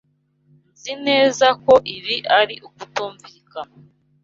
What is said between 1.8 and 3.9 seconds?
ibi ari ukutumvikana.